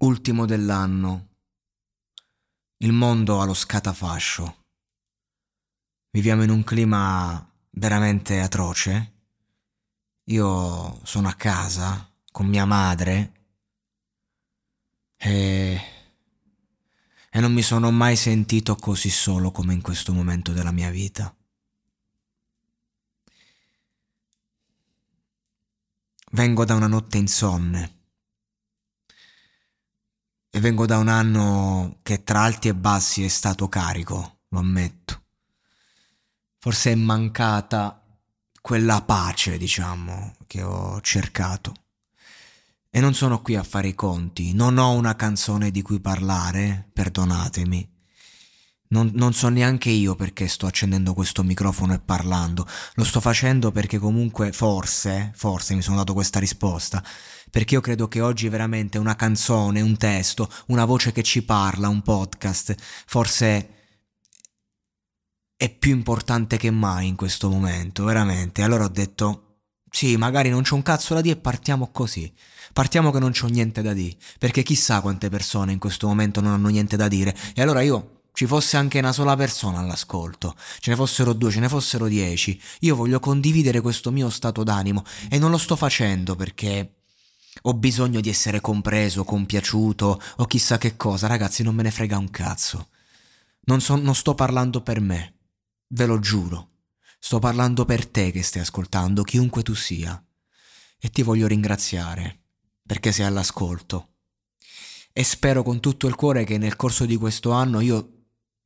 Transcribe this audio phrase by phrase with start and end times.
[0.00, 1.26] Ultimo dell'anno.
[2.76, 4.66] Il mondo allo scatafascio.
[6.10, 9.12] Viviamo in un clima veramente atroce.
[10.26, 13.32] Io sono a casa con mia madre
[15.16, 15.80] e...
[17.30, 21.34] e non mi sono mai sentito così solo come in questo momento della mia vita.
[26.30, 27.97] Vengo da una notte insonne
[30.50, 35.22] e vengo da un anno che tra alti e bassi è stato carico, lo ammetto.
[36.58, 38.02] Forse è mancata
[38.60, 41.74] quella pace, diciamo, che ho cercato.
[42.90, 46.88] E non sono qui a fare i conti, non ho una canzone di cui parlare,
[46.92, 47.97] perdonatemi.
[48.90, 52.66] Non, non, so neanche io perché sto accendendo questo microfono e parlando.
[52.94, 57.04] Lo sto facendo perché comunque forse, forse mi sono dato questa risposta.
[57.50, 61.88] Perché io credo che oggi veramente una canzone, un testo, una voce che ci parla,
[61.88, 62.74] un podcast,
[63.06, 63.74] forse
[65.56, 68.62] è più importante che mai in questo momento, veramente.
[68.62, 69.60] Allora ho detto,
[69.90, 72.32] sì, magari non c'ho un cazzo da dire e partiamo così.
[72.72, 76.52] Partiamo che non c'ho niente da dire, perché chissà quante persone in questo momento non
[76.52, 77.36] hanno niente da dire.
[77.54, 81.58] E allora io ci fosse anche una sola persona all'ascolto, ce ne fossero due, ce
[81.58, 86.36] ne fossero dieci, io voglio condividere questo mio stato d'animo e non lo sto facendo
[86.36, 86.98] perché
[87.62, 92.16] ho bisogno di essere compreso, compiaciuto o chissà che cosa, ragazzi, non me ne frega
[92.16, 92.90] un cazzo.
[93.62, 95.38] Non, so, non sto parlando per me,
[95.88, 96.68] ve lo giuro.
[97.18, 100.24] Sto parlando per te che stai ascoltando, chiunque tu sia.
[100.96, 102.42] E ti voglio ringraziare,
[102.86, 104.12] perché sei all'ascolto.
[105.12, 108.12] E spero con tutto il cuore che nel corso di questo anno io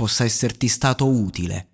[0.00, 1.66] possa esserti stato utile.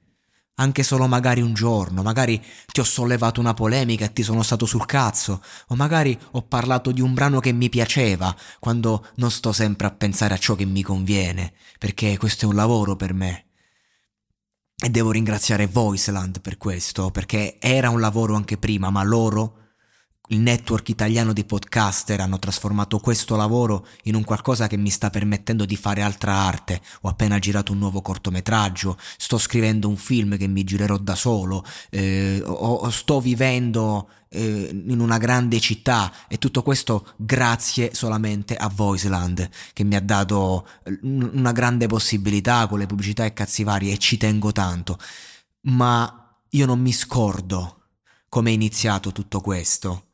[0.56, 2.42] Anche solo magari un giorno, magari
[2.72, 6.90] ti ho sollevato una polemica e ti sono stato sul cazzo, o magari ho parlato
[6.90, 10.64] di un brano che mi piaceva, quando non sto sempre a pensare a ciò che
[10.64, 13.50] mi conviene, perché questo è un lavoro per me.
[14.76, 19.65] E devo ringraziare Voiceland per questo, perché era un lavoro anche prima, ma loro
[20.28, 25.10] il network italiano di podcaster hanno trasformato questo lavoro in un qualcosa che mi sta
[25.10, 26.80] permettendo di fare altra arte.
[27.02, 31.64] Ho appena girato un nuovo cortometraggio, sto scrivendo un film che mi girerò da solo,
[31.90, 38.56] eh, o, o sto vivendo eh, in una grande città e tutto questo grazie solamente
[38.56, 40.66] a Voiceland che mi ha dato
[41.02, 44.98] una grande possibilità con le pubblicità e cazzi vari e ci tengo tanto.
[45.62, 47.82] Ma io non mi scordo
[48.28, 50.05] come è iniziato tutto questo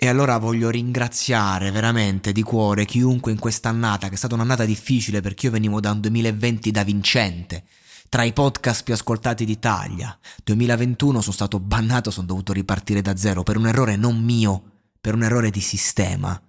[0.00, 5.20] e allora voglio ringraziare veramente di cuore chiunque in quest'annata, che è stata un'annata difficile
[5.20, 7.64] perché io venivo da un 2020 da vincente,
[8.08, 10.16] tra i podcast più ascoltati d'Italia.
[10.44, 15.14] 2021 sono stato bannato, sono dovuto ripartire da zero per un errore non mio, per
[15.14, 16.40] un errore di sistema.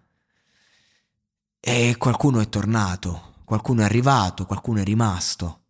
[1.60, 5.62] E qualcuno è tornato, qualcuno è arrivato, qualcuno è rimasto.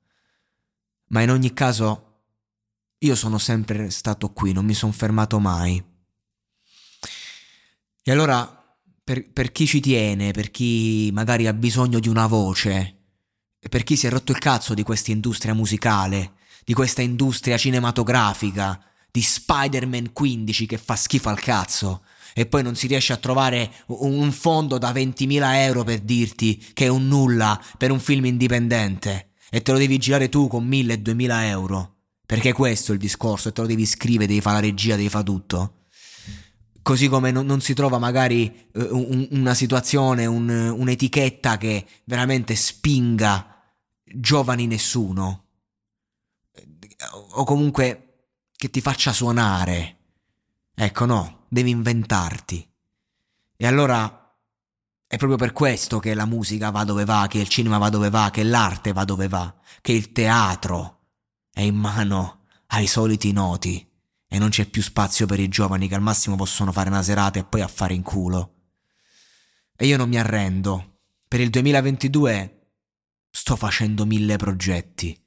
[1.12, 2.24] Ma in ogni caso
[2.98, 5.81] io sono sempre stato qui, non mi sono fermato mai.
[8.10, 12.96] E allora, per, per chi ci tiene, per chi magari ha bisogno di una voce,
[13.70, 16.32] per chi si è rotto il cazzo di questa industria musicale,
[16.66, 22.02] di questa industria cinematografica, di Spider-Man 15 che fa schifo al cazzo,
[22.34, 26.86] e poi non si riesce a trovare un fondo da 20.000 euro per dirti che
[26.86, 31.44] è un nulla per un film indipendente e te lo devi girare tu con 1.000-2.000
[31.44, 31.98] euro.
[32.26, 35.10] Perché questo è il discorso, e te lo devi scrivere, devi fare la regia, devi
[35.10, 35.74] fare tutto.
[36.81, 42.56] Così come non, non si trova magari uh, un, una situazione, un, un'etichetta che veramente
[42.56, 43.56] spinga
[44.04, 45.46] giovani nessuno.
[47.31, 49.98] O comunque che ti faccia suonare.
[50.76, 52.68] Ecco, no, devi inventarti.
[53.56, 54.36] E allora
[55.08, 58.10] è proprio per questo che la musica va dove va, che il cinema va dove
[58.10, 61.00] va, che l'arte va dove va, che il teatro
[61.52, 63.89] è in mano ai soliti noti
[64.30, 67.40] e non c'è più spazio per i giovani che al massimo possono fare una serata
[67.40, 68.54] e poi affare in culo.
[69.76, 71.00] E io non mi arrendo.
[71.28, 72.74] Per il 2022
[73.31, 75.20] sto facendo mille progetti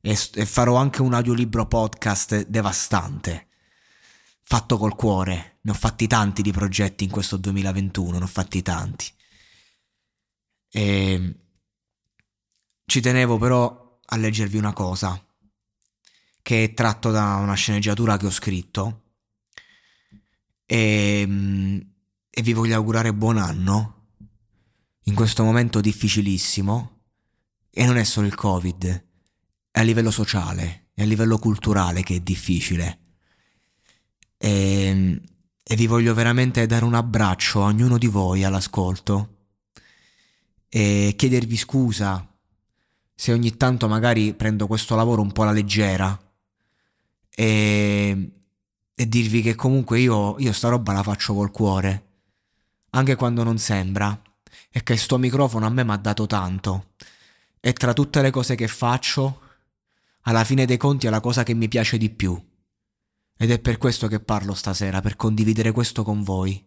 [0.00, 3.48] e, e farò anche un audiolibro podcast devastante
[4.40, 5.58] fatto col cuore.
[5.62, 9.06] Ne ho fatti tanti di progetti in questo 2021, ne ho fatti tanti.
[10.68, 11.36] E
[12.84, 15.22] ci tenevo però a leggervi una cosa
[16.42, 19.02] che è tratto da una sceneggiatura che ho scritto.
[20.66, 21.22] E,
[22.28, 24.00] e vi voglio augurare buon anno.
[25.04, 26.98] In questo momento difficilissimo.
[27.70, 29.06] E non è solo il covid,
[29.70, 32.98] è a livello sociale, è a livello culturale che è difficile.
[34.36, 35.20] E, ehm,
[35.64, 39.46] e vi voglio veramente dare un abbraccio a ognuno di voi all'ascolto.
[40.68, 42.26] E chiedervi scusa
[43.14, 46.18] se ogni tanto magari prendo questo lavoro un po' alla leggera
[47.34, 48.30] e,
[48.94, 52.06] e dirvi che comunque io, io sta roba la faccio col cuore,
[52.90, 54.20] anche quando non sembra,
[54.70, 56.90] e che sto microfono a me mi ha dato tanto.
[57.60, 59.40] E tra tutte le cose che faccio,
[60.22, 62.40] alla fine dei conti è la cosa che mi piace di più.
[63.36, 66.64] Ed è per questo che parlo stasera, per condividere questo con voi.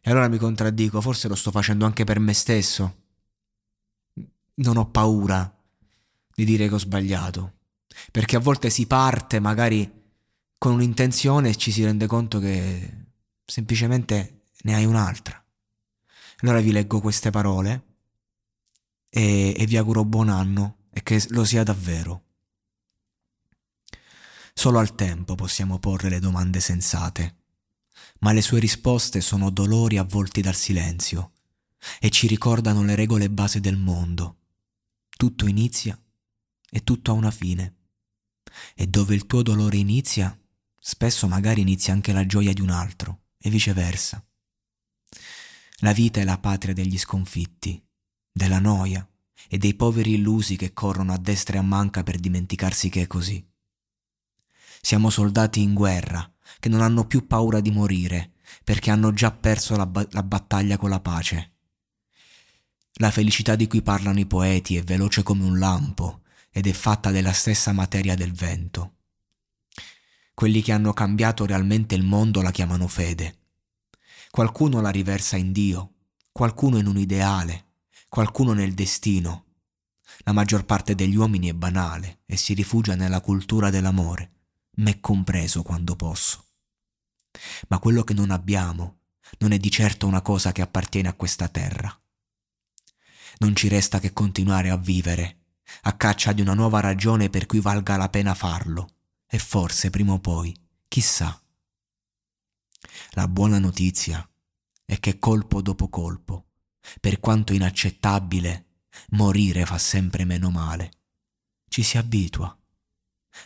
[0.00, 3.02] E allora mi contraddico, forse lo sto facendo anche per me stesso.
[4.56, 5.52] Non ho paura
[6.34, 7.52] di dire che ho sbagliato,
[8.10, 10.02] perché a volte si parte magari
[10.58, 13.06] con un'intenzione e ci si rende conto che
[13.44, 15.42] semplicemente ne hai un'altra.
[16.38, 17.82] Allora vi leggo queste parole
[19.08, 22.22] e, e vi auguro buon anno e che lo sia davvero.
[24.52, 27.36] Solo al tempo possiamo porre le domande sensate,
[28.20, 31.32] ma le sue risposte sono dolori avvolti dal silenzio
[32.00, 34.38] e ci ricordano le regole base del mondo.
[35.10, 35.98] Tutto inizia
[36.70, 37.74] e tutto ha una fine.
[38.74, 40.36] E dove il tuo dolore inizia,
[40.78, 44.24] spesso magari inizia anche la gioia di un altro, e viceversa.
[45.78, 47.82] La vita è la patria degli sconfitti,
[48.32, 49.06] della noia
[49.48, 53.06] e dei poveri illusi che corrono a destra e a manca per dimenticarsi che è
[53.06, 53.46] così.
[54.80, 58.32] Siamo soldati in guerra, che non hanno più paura di morire,
[58.64, 61.52] perché hanno già perso la, ba- la battaglia con la pace.
[62.94, 66.22] La felicità di cui parlano i poeti è veloce come un lampo
[66.56, 68.92] ed è fatta della stessa materia del vento.
[70.32, 73.38] Quelli che hanno cambiato realmente il mondo la chiamano fede.
[74.30, 75.94] Qualcuno la riversa in Dio,
[76.30, 77.72] qualcuno in un ideale,
[78.08, 79.46] qualcuno nel destino.
[80.18, 84.30] La maggior parte degli uomini è banale e si rifugia nella cultura dell'amore
[84.76, 86.44] me compreso quando posso.
[87.68, 89.00] Ma quello che non abbiamo
[89.38, 91.96] non è di certo una cosa che appartiene a questa terra.
[93.38, 95.43] Non ci resta che continuare a vivere,
[95.82, 98.88] a caccia di una nuova ragione per cui valga la pena farlo,
[99.26, 100.54] e forse prima o poi,
[100.88, 101.40] chissà.
[103.10, 104.28] La buona notizia
[104.84, 106.46] è che colpo dopo colpo,
[107.00, 108.66] per quanto inaccettabile,
[109.10, 110.90] morire fa sempre meno male.
[111.68, 112.56] Ci si abitua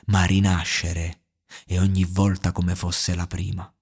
[0.07, 1.25] ma rinascere
[1.64, 3.73] e ogni volta come fosse la prima.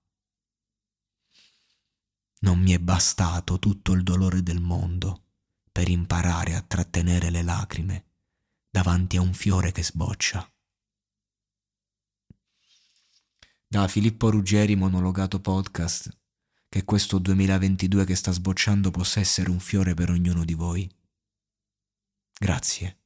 [2.40, 5.24] Non mi è bastato tutto il dolore del mondo
[5.72, 8.04] per imparare a trattenere le lacrime
[8.76, 10.46] davanti a un fiore che sboccia.
[13.66, 16.14] Da Filippo Ruggeri Monologato Podcast,
[16.68, 20.94] che questo 2022 che sta sbocciando possa essere un fiore per ognuno di voi.
[22.38, 23.05] Grazie.